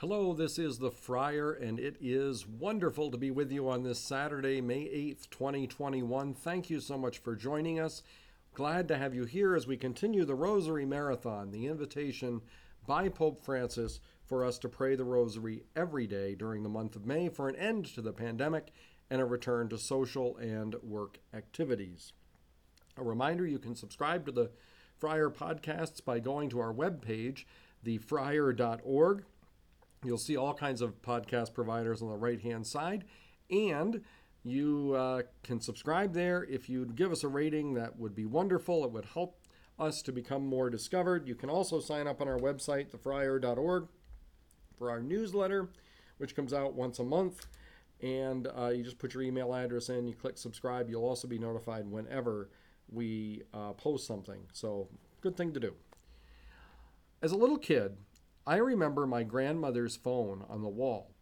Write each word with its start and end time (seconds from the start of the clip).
Hello, 0.00 0.34
this 0.34 0.58
is 0.58 0.78
the 0.78 0.90
Friar, 0.90 1.50
and 1.52 1.80
it 1.80 1.96
is 2.02 2.46
wonderful 2.46 3.10
to 3.10 3.16
be 3.16 3.30
with 3.30 3.50
you 3.50 3.66
on 3.70 3.82
this 3.82 3.98
Saturday, 3.98 4.60
May 4.60 4.82
8th, 4.84 5.30
2021. 5.30 6.34
Thank 6.34 6.68
you 6.68 6.80
so 6.80 6.98
much 6.98 7.16
for 7.16 7.34
joining 7.34 7.80
us. 7.80 8.02
Glad 8.52 8.88
to 8.88 8.98
have 8.98 9.14
you 9.14 9.24
here 9.24 9.56
as 9.56 9.66
we 9.66 9.78
continue 9.78 10.26
the 10.26 10.34
Rosary 10.34 10.84
Marathon, 10.84 11.50
the 11.50 11.66
invitation 11.66 12.42
by 12.86 13.08
Pope 13.08 13.42
Francis 13.42 14.00
for 14.26 14.44
us 14.44 14.58
to 14.58 14.68
pray 14.68 14.96
the 14.96 15.04
Rosary 15.04 15.62
every 15.74 16.06
day 16.06 16.34
during 16.34 16.62
the 16.62 16.68
month 16.68 16.94
of 16.94 17.06
May 17.06 17.30
for 17.30 17.48
an 17.48 17.56
end 17.56 17.86
to 17.94 18.02
the 18.02 18.12
pandemic 18.12 18.74
and 19.08 19.22
a 19.22 19.24
return 19.24 19.70
to 19.70 19.78
social 19.78 20.36
and 20.36 20.74
work 20.82 21.20
activities. 21.32 22.12
A 22.98 23.02
reminder 23.02 23.46
you 23.46 23.58
can 23.58 23.74
subscribe 23.74 24.26
to 24.26 24.32
the 24.32 24.50
Friar 24.98 25.30
podcasts 25.30 26.04
by 26.04 26.18
going 26.18 26.50
to 26.50 26.60
our 26.60 26.74
webpage, 26.74 27.46
thefriar.org. 27.82 29.24
You'll 30.06 30.18
see 30.18 30.36
all 30.36 30.54
kinds 30.54 30.80
of 30.80 31.02
podcast 31.02 31.52
providers 31.52 32.00
on 32.00 32.08
the 32.08 32.16
right 32.16 32.40
hand 32.40 32.66
side. 32.66 33.04
And 33.50 34.02
you 34.44 34.94
uh, 34.96 35.22
can 35.42 35.60
subscribe 35.60 36.14
there. 36.14 36.44
If 36.44 36.68
you'd 36.68 36.94
give 36.94 37.10
us 37.10 37.24
a 37.24 37.28
rating, 37.28 37.74
that 37.74 37.98
would 37.98 38.14
be 38.14 38.26
wonderful. 38.26 38.84
It 38.84 38.92
would 38.92 39.06
help 39.06 39.40
us 39.78 40.02
to 40.02 40.12
become 40.12 40.46
more 40.46 40.70
discovered. 40.70 41.26
You 41.26 41.34
can 41.34 41.50
also 41.50 41.80
sign 41.80 42.06
up 42.06 42.20
on 42.20 42.28
our 42.28 42.38
website, 42.38 42.90
thefriar.org, 42.90 43.88
for 44.78 44.90
our 44.90 45.00
newsletter, 45.00 45.68
which 46.18 46.36
comes 46.36 46.52
out 46.52 46.74
once 46.74 46.98
a 46.98 47.04
month. 47.04 47.46
And 48.00 48.48
uh, 48.56 48.68
you 48.68 48.84
just 48.84 48.98
put 48.98 49.14
your 49.14 49.22
email 49.22 49.54
address 49.54 49.88
in, 49.88 50.06
you 50.06 50.14
click 50.14 50.38
subscribe. 50.38 50.88
You'll 50.88 51.04
also 51.04 51.26
be 51.26 51.38
notified 51.38 51.90
whenever 51.90 52.50
we 52.88 53.42
uh, 53.52 53.72
post 53.72 54.06
something. 54.06 54.42
So, 54.52 54.88
good 55.22 55.36
thing 55.36 55.52
to 55.54 55.60
do. 55.60 55.74
As 57.22 57.32
a 57.32 57.36
little 57.36 57.58
kid, 57.58 57.96
I 58.46 58.56
remember 58.56 59.08
my 59.08 59.24
grandmother's 59.24 59.96
phone 59.96 60.44
on 60.48 60.62
the 60.62 60.68
wall. 60.68 61.16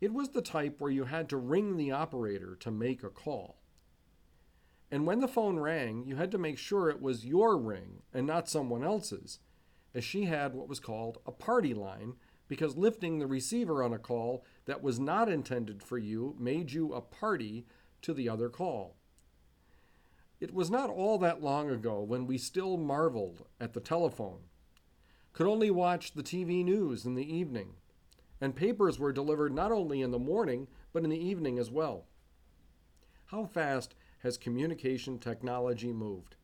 It 0.00 0.12
was 0.12 0.30
the 0.30 0.42
type 0.42 0.78
where 0.78 0.90
you 0.90 1.04
had 1.04 1.30
to 1.30 1.38
ring 1.38 1.78
the 1.78 1.90
operator 1.90 2.54
to 2.60 2.70
make 2.70 3.02
a 3.02 3.08
call. 3.08 3.62
And 4.90 5.06
when 5.06 5.20
the 5.20 5.28
phone 5.28 5.58
rang, 5.58 6.04
you 6.06 6.16
had 6.16 6.30
to 6.32 6.38
make 6.38 6.58
sure 6.58 6.90
it 6.90 7.00
was 7.00 7.24
your 7.24 7.56
ring 7.56 8.02
and 8.12 8.26
not 8.26 8.50
someone 8.50 8.84
else's, 8.84 9.38
as 9.94 10.04
she 10.04 10.26
had 10.26 10.54
what 10.54 10.68
was 10.68 10.80
called 10.80 11.18
a 11.24 11.32
party 11.32 11.72
line, 11.72 12.14
because 12.46 12.76
lifting 12.76 13.18
the 13.18 13.26
receiver 13.26 13.82
on 13.82 13.94
a 13.94 13.98
call 13.98 14.44
that 14.66 14.82
was 14.82 15.00
not 15.00 15.30
intended 15.30 15.82
for 15.82 15.96
you 15.96 16.36
made 16.38 16.72
you 16.72 16.92
a 16.92 17.00
party 17.00 17.64
to 18.02 18.12
the 18.12 18.28
other 18.28 18.50
call. 18.50 18.96
It 20.40 20.52
was 20.52 20.70
not 20.70 20.90
all 20.90 21.16
that 21.18 21.42
long 21.42 21.70
ago 21.70 22.02
when 22.02 22.26
we 22.26 22.36
still 22.36 22.76
marveled 22.76 23.46
at 23.58 23.72
the 23.72 23.80
telephone 23.80 24.40
could 25.34 25.46
only 25.48 25.70
watch 25.70 26.12
the 26.12 26.22
TV 26.22 26.64
news 26.64 27.04
in 27.04 27.16
the 27.16 27.36
evening, 27.36 27.74
and 28.40 28.56
papers 28.56 28.98
were 28.98 29.12
delivered 29.12 29.52
not 29.52 29.72
only 29.72 30.00
in 30.00 30.12
the 30.12 30.18
morning, 30.18 30.68
but 30.92 31.02
in 31.04 31.10
the 31.10 31.22
evening 31.22 31.58
as 31.58 31.70
well. 31.70 32.06
How 33.26 33.44
fast 33.44 33.94
has 34.22 34.38
communication 34.38 35.18
technology 35.18 35.92
moved? 35.92 36.36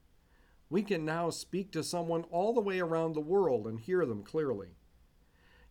We 0.69 0.83
can 0.83 1.05
now 1.05 1.31
speak 1.31 1.71
to 1.73 1.85
someone 1.85 2.25
all 2.31 2.53
the 2.53 2.61
way 2.61 2.81
around 2.81 3.15
the 3.15 3.21
world 3.21 3.67
and 3.67 3.79
hear 3.79 4.05
them 4.05 4.25
clearly. 4.25 4.77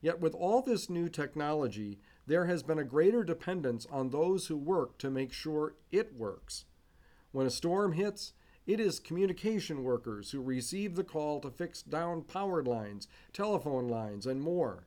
Yet, 0.02 0.22
with 0.22 0.34
all 0.34 0.62
this 0.62 0.90
new 0.90 1.10
technology, 1.10 2.00
there 2.26 2.46
has 2.46 2.64
been 2.64 2.80
a 2.80 2.86
greater 2.86 3.24
dependence 3.24 3.86
on 3.92 4.10
those 4.10 4.48
who 4.48 4.56
work 4.56 4.98
to 5.00 5.10
make 5.10 5.34
sure 5.34 5.76
it 5.92 6.16
works. 6.16 6.66
When 7.32 7.46
a 7.46 7.52
storm 7.52 7.94
hits, 7.94 8.34
it 8.70 8.80
is 8.80 9.00
communication 9.00 9.84
workers 9.84 10.30
who 10.30 10.40
receive 10.40 10.96
the 10.96 11.04
call 11.04 11.40
to 11.40 11.50
fix 11.50 11.82
down 11.82 12.22
power 12.22 12.62
lines, 12.62 13.08
telephone 13.34 13.88
lines, 13.88 14.28
and 14.28 14.40
more. 14.40 14.86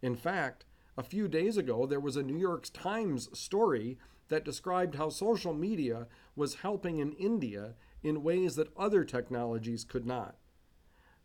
In 0.00 0.16
fact, 0.16 0.64
a 0.96 1.02
few 1.02 1.28
days 1.28 1.58
ago, 1.58 1.84
there 1.84 2.00
was 2.00 2.16
a 2.16 2.22
New 2.22 2.38
York 2.38 2.66
Times 2.72 3.28
story 3.38 3.98
that 4.28 4.42
described 4.42 4.94
how 4.94 5.10
social 5.10 5.52
media 5.52 6.06
was 6.34 6.54
helping 6.54 6.98
in 6.98 7.12
India 7.12 7.74
in 8.02 8.22
ways 8.22 8.56
that 8.56 8.74
other 8.74 9.04
technologies 9.04 9.84
could 9.84 10.06
not. 10.06 10.36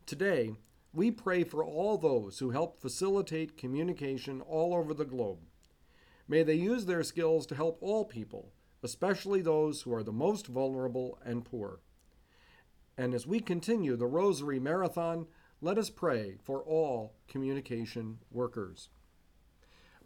Today, 0.06 0.57
we 0.91 1.12
pray 1.12 1.45
for 1.45 1.63
all 1.63 1.97
those 1.97 2.39
who 2.39 2.50
help 2.50 2.81
facilitate 2.81 3.56
communication 3.56 4.41
all 4.41 4.73
over 4.73 4.94
the 4.94 5.06
globe. 5.06 5.39
May 6.28 6.44
they 6.44 6.56
use 6.56 6.88
their 6.88 7.03
skills 7.03 7.45
to 7.45 7.56
help 7.56 7.78
all 7.79 8.03
people, 8.03 8.51
especially 8.84 9.41
those 9.41 9.81
who 9.81 9.94
are 9.94 10.03
the 10.03 10.12
most 10.12 10.47
vulnerable 10.47 11.19
and 11.25 11.45
poor. 11.45 11.79
And 12.97 13.13
as 13.13 13.25
we 13.25 13.40
continue 13.40 13.95
the 13.95 14.07
Rosary 14.07 14.59
Marathon, 14.59 15.28
let 15.62 15.78
us 15.78 15.90
pray 15.90 16.38
for 16.44 16.62
all 16.62 17.16
communication 17.28 18.19
workers. 18.31 18.89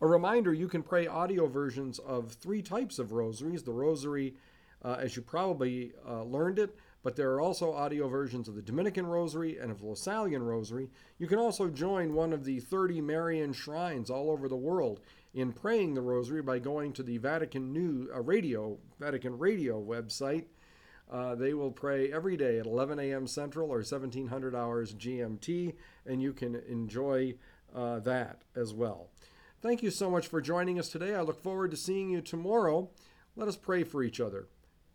A 0.02 0.08
reminder 0.08 0.54
you 0.54 0.68
can 0.68 0.84
pray 0.84 1.08
audio 1.08 1.48
versions 1.48 2.00
of 2.00 2.34
three 2.34 2.62
types 2.62 3.00
of 3.00 3.12
rosaries 3.12 3.64
the 3.64 3.72
rosary, 3.72 4.36
uh, 4.84 4.98
as 5.00 5.16
you 5.16 5.22
probably 5.22 5.94
uh, 6.08 6.24
learned 6.24 6.60
it, 6.60 6.76
but 7.04 7.16
there 7.16 7.32
are 7.32 7.42
also 7.42 7.74
audio 7.74 8.08
versions 8.08 8.48
of 8.48 8.56
the 8.56 8.62
Dominican 8.62 9.06
Rosary 9.06 9.58
and 9.58 9.72
of 9.72 9.80
the 9.80 9.86
Lasallian 9.86 10.46
Rosary. 10.46 10.90
You 11.20 11.28
can 11.28 11.40
also 11.40 11.70
join 11.70 12.14
one 12.14 12.34
of 12.34 12.44
the 12.44 12.60
30 12.60 13.02
Marian 13.02 13.54
shrines 13.54 14.10
all 14.10 14.30
over 14.30 14.48
the 14.48 14.56
world 14.56 15.00
in 15.34 15.52
praying 15.52 15.94
the 15.94 16.02
Rosary 16.02 16.42
by 16.42 16.60
going 16.60 16.94
to 16.94 17.04
the 17.04 17.18
Vatican 17.18 17.74
New 17.74 18.10
uh, 18.14 18.22
Radio 18.22 18.78
Vatican 19.00 19.38
Radio 19.38 19.82
website. 19.82 20.46
Uh, 21.12 21.36
they 21.36 21.54
will 21.54 21.72
pray 21.72 22.12
every 22.12 22.38
day 22.38 22.60
at 22.60 22.66
11 22.66 23.00
a.m. 23.00 23.28
Central 23.28 23.70
or 23.70 23.78
1700 23.78 24.56
hours 24.56 24.94
GMT, 24.94 25.74
and 26.06 26.22
you 26.22 26.34
can 26.34 26.56
enjoy 26.68 27.36
uh, 27.76 28.00
that 28.00 28.44
as 28.56 28.74
well. 28.74 29.10
Thank 29.62 29.82
you 29.82 29.92
so 29.92 30.10
much 30.10 30.28
for 30.28 30.42
joining 30.42 30.80
us 30.80 30.90
today. 30.90 31.16
I 31.16 31.22
look 31.22 31.42
forward 31.42 31.72
to 31.72 31.78
seeing 31.78 32.10
you 32.10 32.22
tomorrow. 32.22 32.90
Let 33.36 33.48
us 33.48 33.58
pray 33.58 33.84
for 33.84 34.04
each 34.04 34.20
other, 34.20 34.48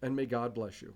and 0.02 0.14
may 0.14 0.26
God 0.26 0.54
bless 0.54 0.82
you. 0.82 0.86